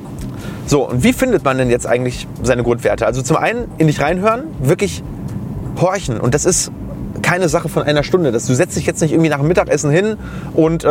So, 0.68 0.88
und 0.88 1.04
wie 1.04 1.14
findet 1.14 1.44
man 1.44 1.58
denn 1.58 1.70
jetzt 1.70 1.88
eigentlich 1.88 2.28
seine 2.44 2.64
Grundwerte? 2.64 3.06
Also 3.06 3.22
zum 3.22 3.38
einen 3.38 3.70
in 3.78 3.88
dich 3.88 4.00
reinhören, 4.00 4.44
wirklich 4.60 5.04
horchen. 5.80 6.20
Und 6.20 6.34
das 6.34 6.46
ist 6.46 6.72
keine 7.22 7.50
Sache 7.50 7.70
von 7.70 7.84
einer 7.84 8.04
Stunde. 8.04 8.32
Das, 8.32 8.48
du 8.48 8.54
setzt 8.54 8.76
dich 8.76 8.86
jetzt 8.86 9.02
nicht 9.02 9.12
irgendwie 9.12 9.30
nach 9.30 9.40
dem 9.40 9.48
Mittagessen 9.48 9.92
hin 9.92 10.18
und 10.54 10.84
äh, 10.84 10.88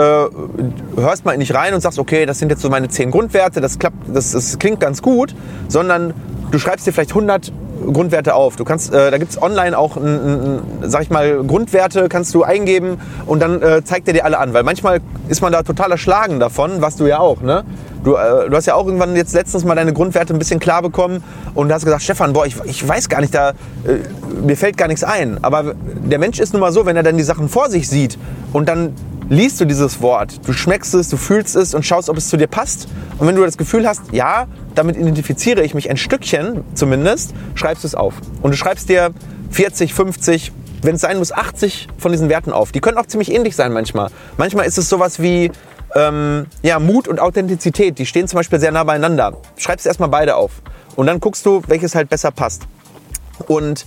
hörst 0.96 1.24
mal 1.24 1.32
in 1.32 1.40
dich 1.40 1.54
rein 1.54 1.74
und 1.74 1.80
sagst, 1.80 1.98
okay, 1.98 2.26
das 2.26 2.38
sind 2.38 2.50
jetzt 2.50 2.62
so 2.62 2.70
meine 2.70 2.88
zehn 2.88 3.10
Grundwerte, 3.10 3.60
das 3.60 3.78
klappt, 3.78 3.96
das, 4.12 4.32
das 4.32 4.58
klingt 4.58 4.80
ganz 4.80 5.02
gut, 5.02 5.34
sondern 5.68 6.14
du 6.50 6.58
schreibst 6.58 6.86
dir 6.86 6.92
vielleicht 6.92 7.10
100 7.10 7.52
Grundwerte 7.92 8.34
auf. 8.34 8.56
Du 8.56 8.64
kannst, 8.64 8.92
äh, 8.92 9.10
da 9.10 9.18
gibt 9.18 9.32
es 9.32 9.42
online 9.42 9.76
auch, 9.76 9.96
ein, 9.96 10.04
ein, 10.04 10.60
sag 10.82 11.02
ich 11.02 11.10
mal, 11.10 11.42
Grundwerte 11.44 12.08
kannst 12.08 12.34
du 12.34 12.42
eingeben 12.42 12.98
und 13.26 13.40
dann 13.40 13.62
äh, 13.62 13.82
zeigt 13.84 14.06
er 14.08 14.14
dir 14.14 14.24
alle 14.24 14.38
an. 14.38 14.52
Weil 14.52 14.62
manchmal 14.62 15.00
ist 15.28 15.40
man 15.40 15.52
da 15.52 15.62
total 15.62 15.90
erschlagen 15.92 16.40
davon, 16.40 16.80
was 16.82 16.96
du 16.96 17.06
ja 17.06 17.18
auch, 17.18 17.40
ne? 17.40 17.64
Du, 18.04 18.16
äh, 18.16 18.48
du 18.48 18.56
hast 18.56 18.66
ja 18.66 18.74
auch 18.74 18.86
irgendwann 18.86 19.14
jetzt 19.14 19.34
letztens 19.34 19.64
mal 19.64 19.74
deine 19.74 19.92
Grundwerte 19.92 20.32
ein 20.32 20.38
bisschen 20.38 20.60
klar 20.60 20.82
bekommen 20.82 21.22
und 21.54 21.72
hast 21.72 21.84
gesagt, 21.84 22.02
Stefan, 22.02 22.32
boah, 22.32 22.46
ich, 22.46 22.56
ich 22.64 22.86
weiß 22.86 23.08
gar 23.08 23.20
nicht, 23.20 23.34
da, 23.34 23.50
äh, 23.50 23.54
mir 24.42 24.56
fällt 24.56 24.76
gar 24.76 24.88
nichts 24.88 25.04
ein. 25.04 25.38
Aber 25.42 25.74
der 25.74 26.18
Mensch 26.18 26.38
ist 26.38 26.52
nun 26.52 26.60
mal 26.60 26.72
so, 26.72 26.86
wenn 26.86 26.96
er 26.96 27.02
dann 27.02 27.16
die 27.16 27.22
Sachen 27.22 27.48
vor 27.48 27.68
sich 27.68 27.88
sieht 27.88 28.18
und 28.52 28.68
dann 28.68 28.94
liest 29.28 29.60
du 29.60 29.64
dieses 29.64 30.02
Wort, 30.02 30.40
du 30.46 30.52
schmeckst 30.52 30.92
es, 30.94 31.08
du 31.08 31.16
fühlst 31.16 31.54
es 31.54 31.74
und 31.74 31.86
schaust, 31.86 32.10
ob 32.10 32.16
es 32.16 32.28
zu 32.28 32.36
dir 32.36 32.48
passt. 32.48 32.88
Und 33.18 33.28
wenn 33.28 33.36
du 33.36 33.44
das 33.44 33.56
Gefühl 33.56 33.86
hast, 33.86 34.02
ja, 34.12 34.46
damit 34.74 34.96
identifiziere 34.96 35.62
ich 35.62 35.74
mich 35.74 35.88
ein 35.88 35.96
Stückchen 35.96 36.64
zumindest, 36.74 37.32
schreibst 37.54 37.84
du 37.84 37.88
es 37.88 37.94
auf. 37.94 38.14
Und 38.42 38.50
du 38.50 38.56
schreibst 38.56 38.88
dir 38.88 39.12
40, 39.50 39.94
50, 39.94 40.52
wenn 40.82 40.96
es 40.96 41.00
sein 41.02 41.18
muss, 41.18 41.32
80 41.32 41.88
von 41.98 42.10
diesen 42.10 42.28
Werten 42.28 42.52
auf. 42.52 42.72
Die 42.72 42.80
können 42.80 42.98
auch 42.98 43.06
ziemlich 43.06 43.32
ähnlich 43.32 43.54
sein 43.54 43.72
manchmal. 43.72 44.10
Manchmal 44.36 44.66
ist 44.66 44.78
es 44.78 44.88
sowas 44.88 45.20
wie 45.20 45.52
ähm, 45.94 46.46
ja, 46.62 46.78
Mut 46.78 47.08
und 47.08 47.20
Authentizität. 47.20 47.98
Die 47.98 48.06
stehen 48.06 48.28
zum 48.28 48.38
Beispiel 48.38 48.60
sehr 48.60 48.72
nah 48.72 48.84
beieinander. 48.84 49.34
Schreibst 49.56 49.86
erstmal 49.86 50.08
beide 50.08 50.36
auf. 50.36 50.62
Und 50.96 51.06
dann 51.06 51.20
guckst 51.20 51.44
du, 51.46 51.62
welches 51.66 51.94
halt 51.94 52.08
besser 52.08 52.30
passt. 52.30 52.62
Und 53.46 53.86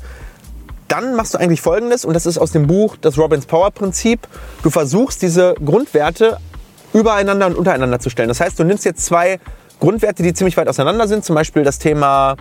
dann 0.87 1.15
machst 1.15 1.33
du 1.33 1.37
eigentlich 1.37 1.61
Folgendes, 1.61 2.05
und 2.05 2.13
das 2.13 2.25
ist 2.25 2.37
aus 2.37 2.51
dem 2.51 2.67
Buch 2.67 2.97
das 2.99 3.17
Robbins 3.17 3.45
Power 3.45 3.71
Prinzip. 3.71 4.27
Du 4.61 4.69
versuchst 4.69 5.21
diese 5.21 5.55
Grundwerte 5.63 6.37
übereinander 6.93 7.47
und 7.47 7.55
untereinander 7.55 7.99
zu 7.99 8.09
stellen. 8.09 8.29
Das 8.29 8.39
heißt, 8.39 8.59
du 8.59 8.63
nimmst 8.63 8.85
jetzt 8.85 9.05
zwei 9.05 9.39
Grundwerte, 9.79 10.23
die 10.23 10.33
ziemlich 10.33 10.55
weit 10.55 10.67
auseinander 10.67 11.07
sind, 11.07 11.25
zum 11.25 11.35
Beispiel 11.35 11.63
das 11.63 11.79
Thema 11.79 12.35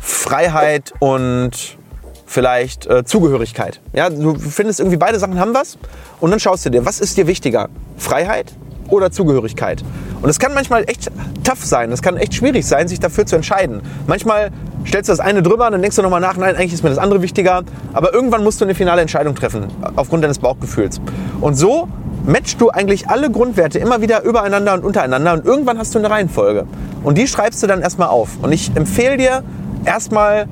Freiheit 0.00 0.92
und 0.98 1.78
vielleicht 2.26 2.86
äh, 2.86 3.04
Zugehörigkeit. 3.04 3.80
Ja, 3.92 4.10
du 4.10 4.34
findest 4.34 4.80
irgendwie 4.80 4.96
beide 4.96 5.18
Sachen 5.18 5.38
haben 5.38 5.54
was 5.54 5.78
und 6.20 6.30
dann 6.30 6.40
schaust 6.40 6.66
du 6.66 6.70
dir, 6.70 6.84
was 6.84 6.98
ist 6.98 7.16
dir 7.16 7.26
wichtiger? 7.26 7.68
Freiheit 7.98 8.52
oder 8.92 9.10
Zugehörigkeit. 9.10 9.82
Und 10.20 10.28
es 10.28 10.38
kann 10.38 10.54
manchmal 10.54 10.84
echt 10.88 11.10
tough 11.42 11.64
sein, 11.64 11.90
es 11.90 12.02
kann 12.02 12.16
echt 12.16 12.34
schwierig 12.34 12.66
sein, 12.66 12.86
sich 12.86 13.00
dafür 13.00 13.26
zu 13.26 13.34
entscheiden. 13.34 13.80
Manchmal 14.06 14.50
stellst 14.86 15.08
du 15.08 15.12
das 15.12 15.20
eine 15.20 15.42
drüber 15.42 15.66
und 15.66 15.72
dann 15.72 15.82
denkst 15.82 15.96
du 15.96 16.02
nochmal 16.02 16.20
nach, 16.20 16.36
nein, 16.36 16.54
eigentlich 16.54 16.74
ist 16.74 16.84
mir 16.84 16.90
das 16.90 16.98
andere 16.98 17.22
wichtiger. 17.22 17.62
Aber 17.92 18.14
irgendwann 18.14 18.44
musst 18.44 18.60
du 18.60 18.64
eine 18.64 18.74
finale 18.74 19.00
Entscheidung 19.00 19.34
treffen, 19.34 19.66
aufgrund 19.96 20.22
deines 20.22 20.38
Bauchgefühls. 20.38 21.00
Und 21.40 21.54
so 21.54 21.88
matchst 22.24 22.60
du 22.60 22.70
eigentlich 22.70 23.08
alle 23.08 23.30
Grundwerte 23.30 23.78
immer 23.78 24.00
wieder 24.00 24.22
übereinander 24.22 24.74
und 24.74 24.84
untereinander 24.84 25.32
und 25.32 25.44
irgendwann 25.44 25.78
hast 25.78 25.94
du 25.94 25.98
eine 25.98 26.10
Reihenfolge. 26.10 26.66
Und 27.02 27.18
die 27.18 27.26
schreibst 27.26 27.62
du 27.62 27.66
dann 27.66 27.80
erstmal 27.80 28.08
auf. 28.08 28.28
Und 28.42 28.52
ich 28.52 28.70
empfehle 28.76 29.16
dir 29.16 29.42
erstmal 29.84 30.46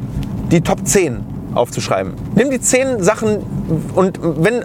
die 0.50 0.62
Top 0.62 0.84
10 0.84 1.24
aufzuschreiben. 1.54 2.14
Nimm 2.34 2.50
die 2.50 2.60
10 2.60 3.02
Sachen 3.02 3.38
und 3.94 4.18
wenn, 4.22 4.64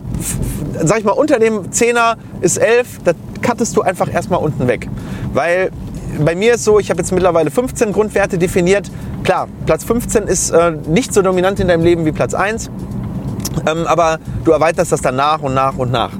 sag 0.83 0.99
ich 0.99 1.03
mal, 1.03 1.11
unter 1.11 1.39
dem 1.39 1.69
10er 1.69 2.15
ist 2.41 2.57
11, 2.57 2.99
das 3.45 3.51
cuttest 3.51 3.77
du 3.77 3.81
einfach 3.81 4.11
erstmal 4.11 4.39
unten 4.39 4.67
weg. 4.67 4.89
Weil 5.33 5.71
bei 6.19 6.35
mir 6.35 6.55
ist 6.55 6.63
so, 6.63 6.79
ich 6.79 6.89
habe 6.89 6.99
jetzt 6.99 7.11
mittlerweile 7.11 7.51
15 7.51 7.91
Grundwerte 7.91 8.37
definiert. 8.37 8.89
Klar, 9.23 9.47
Platz 9.65 9.83
15 9.83 10.23
ist 10.23 10.51
äh, 10.51 10.71
nicht 10.87 11.13
so 11.13 11.21
dominant 11.21 11.59
in 11.59 11.67
deinem 11.67 11.83
Leben 11.83 12.05
wie 12.05 12.11
Platz 12.11 12.33
1, 12.33 12.69
ähm, 13.67 13.85
aber 13.85 14.19
du 14.43 14.51
erweiterst 14.51 14.91
das 14.91 15.01
dann 15.01 15.15
nach 15.15 15.41
und 15.41 15.53
nach 15.53 15.77
und 15.77 15.91
nach. 15.91 16.11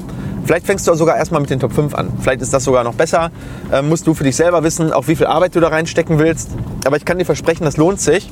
Vielleicht 0.46 0.68
fängst 0.68 0.88
du 0.88 0.94
sogar 0.94 1.18
erstmal 1.18 1.42
mit 1.42 1.50
den 1.50 1.60
Top 1.60 1.74
5 1.74 1.96
an. 1.96 2.10
Vielleicht 2.22 2.42
ist 2.42 2.54
das 2.54 2.64
sogar 2.64 2.84
noch 2.84 2.94
besser. 2.94 3.32
Ähm, 3.72 3.90
musst 3.90 4.06
du 4.06 4.14
für 4.14 4.24
dich 4.24 4.36
selber 4.36 4.64
wissen, 4.64 4.94
auch 4.94 5.08
wie 5.08 5.16
viel 5.16 5.26
Arbeit 5.26 5.56
du 5.56 5.60
da 5.60 5.70
reinstecken 5.70 6.20
willst. 6.20 6.52
Aber 6.86 6.98
ich 6.98 7.06
kann 7.06 7.18
dir 7.18 7.26
versprechen, 7.26 7.64
das 7.64 7.78
lohnt 7.78 8.00
sich. 8.00 8.32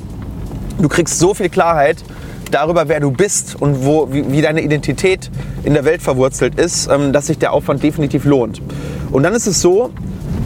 Du 0.78 0.88
kriegst 0.88 1.18
so 1.18 1.34
viel 1.34 1.48
Klarheit 1.48 2.04
darüber, 2.50 2.88
wer 2.88 3.00
du 3.00 3.10
bist 3.10 3.60
und 3.60 3.84
wo, 3.84 4.12
wie, 4.12 4.30
wie 4.30 4.42
deine 4.42 4.62
Identität 4.62 5.30
in 5.64 5.74
der 5.74 5.84
Welt 5.84 6.02
verwurzelt 6.02 6.58
ist, 6.58 6.88
ähm, 6.88 7.12
dass 7.12 7.26
sich 7.26 7.38
der 7.38 7.52
Aufwand 7.52 7.82
definitiv 7.82 8.24
lohnt. 8.24 8.60
Und 9.10 9.22
dann 9.22 9.34
ist 9.34 9.46
es 9.46 9.60
so, 9.60 9.90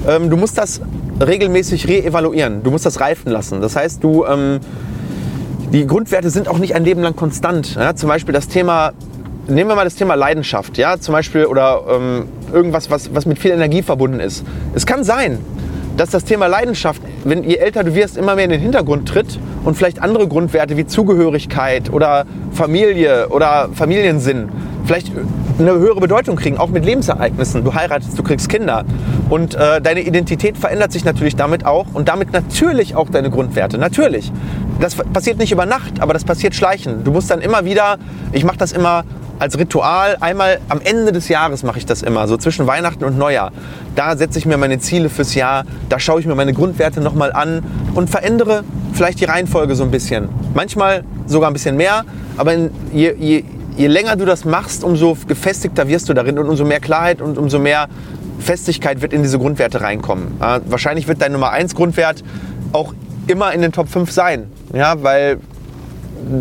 ähm, 0.06 0.30
du 0.30 0.36
musst 0.36 0.58
das 0.58 0.80
regelmäßig 1.20 1.88
reevaluieren. 1.88 2.62
Du 2.62 2.70
musst 2.70 2.86
das 2.86 3.00
reifen 3.00 3.30
lassen. 3.30 3.60
Das 3.60 3.76
heißt, 3.76 4.02
du, 4.02 4.24
ähm, 4.24 4.60
die 5.72 5.86
Grundwerte 5.86 6.30
sind 6.30 6.48
auch 6.48 6.58
nicht 6.58 6.74
ein 6.74 6.84
Leben 6.84 7.02
lang 7.02 7.16
konstant. 7.16 7.74
Ja? 7.74 7.94
Zum 7.94 8.08
Beispiel 8.08 8.32
das 8.32 8.48
Thema, 8.48 8.92
nehmen 9.48 9.68
wir 9.70 9.76
mal 9.76 9.84
das 9.84 9.96
Thema 9.96 10.14
Leidenschaft, 10.14 10.78
ja, 10.78 10.98
zum 10.98 11.12
Beispiel 11.12 11.46
oder 11.46 11.82
ähm, 11.90 12.24
irgendwas, 12.52 12.90
was, 12.90 13.14
was 13.14 13.26
mit 13.26 13.38
viel 13.38 13.50
Energie 13.50 13.82
verbunden 13.82 14.20
ist. 14.20 14.44
Es 14.74 14.86
kann 14.86 15.04
sein, 15.04 15.38
dass 15.98 16.10
das 16.10 16.24
Thema 16.24 16.46
Leidenschaft, 16.46 17.02
wenn 17.24 17.42
je 17.42 17.56
älter 17.56 17.84
du 17.84 17.94
wirst, 17.94 18.16
immer 18.16 18.36
mehr 18.36 18.44
in 18.44 18.50
den 18.50 18.60
Hintergrund 18.60 19.08
tritt 19.08 19.38
und 19.64 19.76
vielleicht 19.76 20.00
andere 20.00 20.28
Grundwerte 20.28 20.76
wie 20.76 20.86
Zugehörigkeit 20.86 21.92
oder 21.92 22.24
Familie 22.52 23.28
oder 23.28 23.68
Familiensinn 23.74 24.48
vielleicht 24.86 25.12
eine 25.58 25.72
höhere 25.72 26.00
Bedeutung 26.00 26.36
kriegen, 26.36 26.56
auch 26.56 26.70
mit 26.70 26.84
Lebensereignissen. 26.84 27.62
Du 27.62 27.74
heiratest, 27.74 28.18
du 28.18 28.22
kriegst 28.22 28.48
Kinder 28.48 28.84
und 29.28 29.54
äh, 29.54 29.82
deine 29.82 30.00
Identität 30.00 30.56
verändert 30.56 30.92
sich 30.92 31.04
natürlich 31.04 31.36
damit 31.36 31.66
auch 31.66 31.86
und 31.92 32.08
damit 32.08 32.32
natürlich 32.32 32.94
auch 32.94 33.10
deine 33.10 33.28
Grundwerte. 33.28 33.76
Natürlich. 33.76 34.32
Das 34.80 34.94
passiert 34.94 35.38
nicht 35.38 35.52
über 35.52 35.66
Nacht, 35.66 36.00
aber 36.00 36.14
das 36.14 36.24
passiert 36.24 36.54
schleichend. 36.54 37.06
Du 37.06 37.12
musst 37.12 37.30
dann 37.30 37.40
immer 37.40 37.66
wieder, 37.66 37.98
ich 38.32 38.44
mache 38.44 38.56
das 38.56 38.72
immer 38.72 39.04
als 39.38 39.58
Ritual. 39.58 40.16
Einmal 40.20 40.58
am 40.68 40.80
Ende 40.82 41.12
des 41.12 41.28
Jahres 41.28 41.62
mache 41.62 41.78
ich 41.78 41.86
das 41.86 42.02
immer, 42.02 42.28
so 42.28 42.36
zwischen 42.36 42.66
Weihnachten 42.66 43.04
und 43.04 43.18
Neujahr. 43.18 43.52
Da 43.94 44.16
setze 44.16 44.38
ich 44.38 44.46
mir 44.46 44.56
meine 44.56 44.78
Ziele 44.78 45.08
fürs 45.08 45.34
Jahr, 45.34 45.64
da 45.88 45.98
schaue 45.98 46.20
ich 46.20 46.26
mir 46.26 46.34
meine 46.34 46.52
Grundwerte 46.52 47.00
nochmal 47.00 47.32
an 47.32 47.62
und 47.94 48.10
verändere 48.10 48.64
vielleicht 48.92 49.20
die 49.20 49.24
Reihenfolge 49.24 49.74
so 49.74 49.84
ein 49.84 49.90
bisschen. 49.90 50.28
Manchmal 50.54 51.04
sogar 51.26 51.50
ein 51.50 51.52
bisschen 51.52 51.76
mehr, 51.76 52.04
aber 52.36 52.54
je, 52.92 53.14
je, 53.18 53.44
je 53.76 53.86
länger 53.86 54.16
du 54.16 54.24
das 54.24 54.44
machst, 54.44 54.84
umso 54.84 55.16
gefestigter 55.26 55.88
wirst 55.88 56.08
du 56.08 56.14
darin 56.14 56.38
und 56.38 56.48
umso 56.48 56.64
mehr 56.64 56.80
Klarheit 56.80 57.20
und 57.20 57.38
umso 57.38 57.58
mehr 57.58 57.88
Festigkeit 58.40 59.02
wird 59.02 59.12
in 59.12 59.22
diese 59.22 59.38
Grundwerte 59.38 59.80
reinkommen. 59.80 60.36
Äh, 60.40 60.60
wahrscheinlich 60.66 61.08
wird 61.08 61.20
dein 61.20 61.32
Nummer 61.32 61.50
1 61.50 61.74
Grundwert 61.74 62.22
auch 62.72 62.94
immer 63.26 63.52
in 63.52 63.62
den 63.62 63.72
Top 63.72 63.88
5 63.88 64.10
sein. 64.10 64.50
Ja, 64.72 65.02
weil 65.02 65.38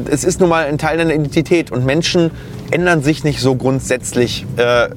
es 0.09 0.23
ist 0.23 0.39
nun 0.39 0.49
mal 0.49 0.65
ein 0.65 0.77
Teil 0.77 0.97
deiner 0.97 1.13
Identität 1.13 1.71
und 1.71 1.85
Menschen 1.85 2.31
ändern 2.71 3.01
sich 3.01 3.23
nicht 3.23 3.39
so 3.39 3.55
grundsätzlich, 3.55 4.45
äh, 4.57 4.89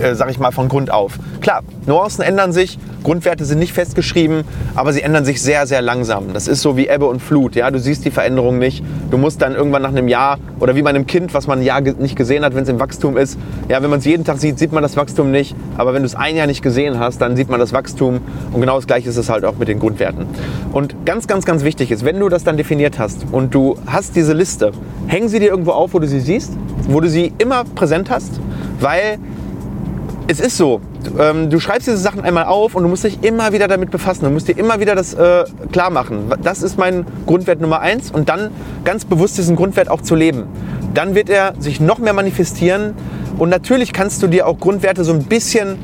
äh, 0.00 0.14
sag 0.14 0.30
ich 0.30 0.38
mal, 0.38 0.50
von 0.50 0.68
Grund 0.68 0.90
auf. 0.90 1.18
Klar, 1.40 1.62
Nuancen 1.86 2.24
ändern 2.24 2.52
sich, 2.52 2.78
Grundwerte 3.02 3.44
sind 3.44 3.58
nicht 3.58 3.72
festgeschrieben, 3.72 4.44
aber 4.74 4.92
sie 4.92 5.00
ändern 5.02 5.24
sich 5.24 5.40
sehr, 5.40 5.66
sehr 5.66 5.80
langsam. 5.80 6.34
Das 6.34 6.48
ist 6.48 6.60
so 6.60 6.76
wie 6.76 6.88
Ebbe 6.88 7.06
und 7.06 7.20
Flut. 7.20 7.56
Ja? 7.56 7.70
Du 7.70 7.78
siehst 7.78 8.04
die 8.04 8.10
Veränderung 8.10 8.58
nicht. 8.58 8.84
Du 9.10 9.16
musst 9.16 9.40
dann 9.40 9.54
irgendwann 9.54 9.82
nach 9.82 9.90
einem 9.90 10.08
Jahr 10.08 10.38
oder 10.58 10.76
wie 10.76 10.82
bei 10.82 10.90
einem 10.90 11.06
Kind, 11.06 11.32
was 11.32 11.46
man 11.46 11.60
ein 11.60 11.64
Jahr 11.64 11.80
nicht 11.80 12.16
gesehen 12.16 12.44
hat, 12.44 12.54
wenn 12.54 12.64
es 12.64 12.68
im 12.68 12.78
Wachstum 12.78 13.16
ist. 13.16 13.38
Ja, 13.68 13.82
wenn 13.82 13.90
man 13.90 14.00
es 14.00 14.04
jeden 14.04 14.24
Tag 14.24 14.38
sieht, 14.38 14.58
sieht 14.58 14.72
man 14.72 14.82
das 14.82 14.96
Wachstum 14.96 15.30
nicht. 15.30 15.56
Aber 15.78 15.94
wenn 15.94 16.02
du 16.02 16.06
es 16.06 16.14
ein 16.14 16.36
Jahr 16.36 16.46
nicht 16.46 16.62
gesehen 16.62 16.98
hast, 16.98 17.20
dann 17.22 17.36
sieht 17.36 17.48
man 17.48 17.58
das 17.58 17.72
Wachstum. 17.72 18.20
Und 18.52 18.60
genau 18.60 18.76
das 18.76 18.86
Gleiche 18.86 19.08
ist 19.08 19.16
es 19.16 19.30
halt 19.30 19.44
auch 19.44 19.56
mit 19.56 19.68
den 19.68 19.78
Grundwerten. 19.78 20.26
Und 20.72 21.06
ganz, 21.06 21.26
ganz, 21.26 21.46
ganz 21.46 21.64
wichtig 21.64 21.90
ist, 21.90 22.04
wenn 22.04 22.20
du 22.20 22.28
das 22.28 22.44
dann 22.44 22.56
definiert 22.56 22.98
hast 22.98 23.24
und 23.32 23.54
du 23.54 23.76
hast 23.86 24.14
diese 24.14 24.34
Liste, 24.34 24.72
häng 25.06 25.28
sie 25.28 25.38
dir 25.38 25.48
irgendwo 25.48 25.72
auf, 25.72 25.94
wo 25.94 25.98
du 25.98 26.06
sie 26.06 26.20
siehst, 26.20 26.52
wo 26.86 27.00
du 27.00 27.08
sie 27.08 27.32
immer 27.38 27.64
präsent 27.64 28.10
hast, 28.10 28.40
weil 28.78 29.18
es 30.30 30.38
ist 30.38 30.56
so, 30.56 30.80
ähm, 31.18 31.50
du 31.50 31.58
schreibst 31.58 31.88
diese 31.88 31.96
Sachen 31.96 32.20
einmal 32.20 32.44
auf 32.44 32.76
und 32.76 32.84
du 32.84 32.88
musst 32.88 33.02
dich 33.02 33.24
immer 33.24 33.52
wieder 33.52 33.66
damit 33.66 33.90
befassen. 33.90 34.26
Du 34.26 34.30
musst 34.30 34.46
dir 34.46 34.56
immer 34.56 34.78
wieder 34.78 34.94
das 34.94 35.12
äh, 35.12 35.42
klar 35.72 35.90
machen. 35.90 36.30
Das 36.44 36.62
ist 36.62 36.78
mein 36.78 37.04
Grundwert 37.26 37.60
Nummer 37.60 37.80
eins 37.80 38.12
und 38.12 38.28
dann 38.28 38.52
ganz 38.84 39.04
bewusst 39.04 39.38
diesen 39.38 39.56
Grundwert 39.56 39.90
auch 39.90 40.02
zu 40.02 40.14
leben. 40.14 40.44
Dann 40.94 41.16
wird 41.16 41.30
er 41.30 41.54
sich 41.58 41.80
noch 41.80 41.98
mehr 41.98 42.12
manifestieren 42.12 42.94
und 43.38 43.48
natürlich 43.48 43.92
kannst 43.92 44.22
du 44.22 44.28
dir 44.28 44.46
auch 44.46 44.60
Grundwerte 44.60 45.02
so 45.02 45.12
ein 45.12 45.24
bisschen 45.24 45.78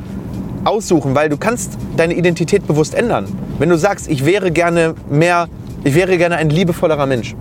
aussuchen, 0.62 1.16
weil 1.16 1.28
du 1.28 1.38
kannst 1.38 1.76
deine 1.96 2.14
Identität 2.14 2.68
bewusst 2.68 2.94
ändern. 2.94 3.26
Wenn 3.58 3.68
du 3.68 3.76
sagst, 3.76 4.08
ich 4.08 4.24
wäre 4.24 4.52
gerne 4.52 4.94
mehr, 5.10 5.48
ich 5.82 5.96
wäre 5.96 6.18
gerne 6.18 6.36
ein 6.36 6.50
liebevollerer 6.50 7.06
Mensch, 7.06 7.34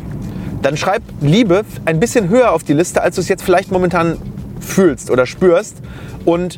dann 0.63 0.75
schreib 0.75 1.03
Liebe 1.21 1.65
ein 1.85 1.99
bisschen 1.99 2.29
höher 2.29 2.51
auf 2.51 2.63
die 2.63 2.73
Liste, 2.73 3.03
als 3.03 3.13
du 3.13 3.21
es 3.21 3.29
jetzt 3.29 3.43
vielleicht 3.43 3.71
momentan 3.71 4.17
fühlst 4.59 5.11
oder 5.11 5.27
spürst 5.27 5.75
und 6.25 6.57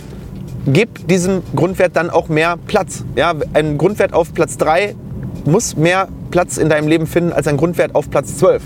gib 0.68 1.08
diesem 1.08 1.42
Grundwert 1.56 1.96
dann 1.96 2.10
auch 2.10 2.28
mehr 2.28 2.58
Platz. 2.68 3.04
Ja, 3.16 3.34
ein 3.54 3.78
Grundwert 3.78 4.14
auf 4.14 4.34
Platz 4.34 4.58
3 4.58 4.96
muss 5.46 5.78
mehr 5.78 6.10
Platz 6.30 6.58
in 6.58 6.70
deinem 6.70 6.88
Leben 6.88 7.08
finden 7.08 7.32
als 7.32 7.48
ein 7.48 7.58
Grundwert 7.58 7.96
auf 7.96 8.10
Platz 8.10 8.38
12. 8.38 8.64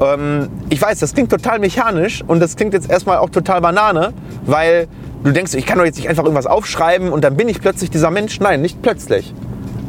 Ähm, 0.00 0.48
ich 0.70 0.80
weiß, 0.80 1.00
das 1.00 1.12
klingt 1.12 1.30
total 1.30 1.58
mechanisch 1.58 2.22
und 2.26 2.40
das 2.40 2.56
klingt 2.56 2.72
jetzt 2.72 2.88
erstmal 2.88 3.18
auch 3.18 3.30
total 3.30 3.60
Banane, 3.60 4.12
weil 4.46 4.86
du 5.24 5.32
denkst, 5.32 5.54
ich 5.54 5.66
kann 5.66 5.78
doch 5.78 5.84
jetzt 5.84 5.96
nicht 5.96 6.08
einfach 6.08 6.22
irgendwas 6.22 6.46
aufschreiben 6.46 7.10
und 7.10 7.24
dann 7.24 7.36
bin 7.36 7.48
ich 7.48 7.60
plötzlich 7.60 7.90
dieser 7.90 8.10
Mensch. 8.10 8.38
Nein, 8.38 8.62
nicht 8.62 8.80
plötzlich. 8.80 9.34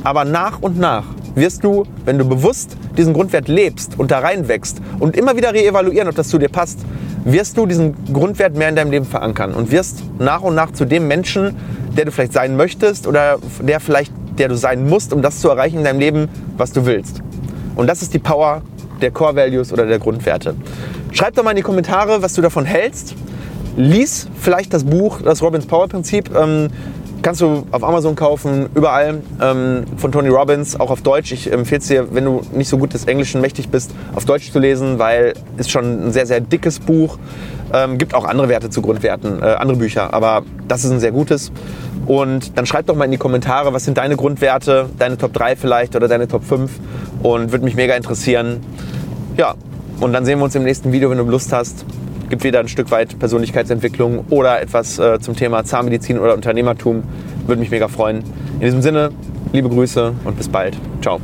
Aber 0.04 0.26
nach 0.26 0.62
und 0.62 0.80
nach 0.80 1.06
wirst 1.36 1.64
du, 1.64 1.84
wenn 2.06 2.18
du 2.18 2.26
bewusst 2.26 2.78
diesen 2.98 3.14
Grundwert 3.14 3.48
lebst 3.48 4.00
und 4.00 4.10
da 4.10 4.20
reinwächst 4.20 4.82
und 5.00 5.16
immer 5.16 5.36
wieder 5.36 5.54
reevaluieren, 5.54 6.08
ob 6.08 6.16
das 6.16 6.30
zu 6.30 6.38
dir 6.38 6.50
passt, 6.50 6.80
wirst 7.26 7.58
du 7.58 7.66
diesen 7.66 8.14
Grundwert 8.14 8.56
mehr 8.56 8.70
in 8.70 8.76
deinem 8.76 8.92
Leben 8.92 9.06
verankern 9.06 9.54
und 9.54 9.72
wirst 9.72 10.04
nach 10.20 10.42
und 10.42 10.56
nach 10.56 10.72
zu 10.72 10.86
dem 10.86 11.08
Menschen, 11.08 11.56
der 11.98 12.06
du 12.06 12.12
vielleicht 12.12 12.34
sein 12.34 12.56
möchtest 12.56 13.08
oder 13.08 13.40
der 13.62 13.80
vielleicht, 13.80 14.14
der 14.38 14.48
du 14.48 14.56
sein 14.56 14.88
musst, 14.88 15.12
um 15.12 15.22
das 15.22 15.42
zu 15.42 15.50
erreichen 15.50 15.80
in 15.80 15.84
deinem 15.84 16.00
Leben, 16.00 16.30
was 16.56 16.72
du 16.72 16.86
willst. 16.86 17.22
Und 17.76 17.88
das 17.88 18.02
ist 18.02 18.14
die 18.14 18.20
Power 18.20 18.62
der 19.02 19.12
Core 19.12 19.36
Values 19.36 19.74
oder 19.74 19.86
der 19.86 20.00
Grundwerte. 20.00 20.56
Schreib 21.12 21.36
doch 21.36 21.44
mal 21.44 21.52
in 21.52 21.58
die 21.58 21.64
Kommentare, 21.64 22.22
was 22.22 22.34
du 22.34 22.42
davon 22.42 22.66
hältst. 22.66 23.16
Lies 23.76 24.28
vielleicht 24.40 24.74
das 24.74 24.84
Buch, 24.84 25.22
das 25.22 25.42
Robbins 25.42 25.66
Power 25.66 25.88
Prinzip. 25.88 26.30
Ähm, 26.34 26.70
Kannst 27.26 27.42
du 27.42 27.66
auf 27.72 27.84
Amazon 27.84 28.16
kaufen, 28.16 28.70
überall 28.76 29.24
ähm, 29.42 29.86
von 29.98 30.12
Tony 30.12 30.30
Robbins, 30.30 30.80
auch 30.80 30.92
auf 30.92 31.02
Deutsch. 31.02 31.32
Ich 31.32 31.52
empfehle 31.52 31.80
es 31.80 31.88
dir, 31.88 32.14
wenn 32.14 32.24
du 32.24 32.42
nicht 32.54 32.70
so 32.70 32.78
gut 32.78 32.94
des 32.94 33.06
Englischen 33.06 33.42
mächtig 33.42 33.70
bist, 33.70 33.96
auf 34.14 34.26
Deutsch 34.26 34.52
zu 34.52 34.60
lesen, 34.60 35.00
weil 35.00 35.34
es 35.58 35.68
schon 35.68 36.10
ein 36.10 36.12
sehr, 36.12 36.28
sehr 36.28 36.40
dickes 36.40 36.80
Buch. 36.80 37.18
Ähm, 37.74 37.98
gibt 37.98 38.14
auch 38.14 38.26
andere 38.26 38.48
Werte 38.48 38.70
zu 38.70 38.84
Grundwerten, 38.84 39.42
äh, 39.42 39.46
andere 39.46 39.76
Bücher, 39.76 40.14
aber 40.14 40.44
das 40.68 40.86
ist 40.86 40.92
ein 40.92 41.00
sehr 41.00 41.12
gutes. 41.12 41.52
Und 42.06 42.60
dann 42.60 42.68
schreib 42.68 42.86
doch 42.86 42.96
mal 42.96 43.06
in 43.06 43.12
die 43.12 43.18
Kommentare, 43.18 43.74
was 43.74 43.86
sind 43.86 43.98
deine 43.98 44.18
Grundwerte, 44.18 44.88
deine 45.00 45.18
Top 45.18 45.34
3 45.34 45.56
vielleicht 45.56 45.96
oder 45.96 46.08
deine 46.08 46.28
Top 46.28 46.44
5 46.44 46.72
und 47.24 47.52
würde 47.52 47.66
mich 47.66 47.76
mega 47.76 47.96
interessieren. 47.96 48.60
Ja, 49.36 49.56
und 50.00 50.14
dann 50.14 50.26
sehen 50.26 50.38
wir 50.38 50.46
uns 50.46 50.54
im 50.54 50.62
nächsten 50.62 50.92
Video, 50.92 51.10
wenn 51.10 51.18
du 51.18 51.24
Lust 51.24 51.52
hast 51.52 51.86
gibt 52.30 52.44
wieder 52.44 52.60
ein 52.60 52.68
Stück 52.68 52.92
weit 52.92 53.18
Persönlichkeitsentwicklung 53.20 54.26
oder 54.30 54.62
etwas 54.62 55.00
äh, 55.00 55.20
zum 55.20 55.36
Thema 55.36 55.64
Zahnmedizin 55.64 56.20
oder 56.20 56.34
Unternehmertum. 56.34 57.04
Würde 57.48 57.60
mich 57.60 57.72
mega 57.72 57.88
freuen. 57.88 58.24
In 58.56 58.62
diesem 58.62 58.82
Sinne, 58.82 59.12
liebe 59.54 59.70
Grüße 59.70 60.14
und 60.24 60.38
bis 60.38 60.50
bald. 60.50 60.78
Ciao. 61.02 61.20